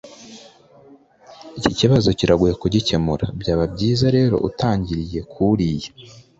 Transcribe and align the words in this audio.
Iki 1.57 1.71
kibazo 1.79 2.07
kiragoye 2.19 2.53
kugikemura. 2.61 3.25
Byaba 3.41 3.63
byiza 3.73 4.05
rero 4.17 4.35
utangiriye 4.49 5.19
kuriya. 5.31 5.89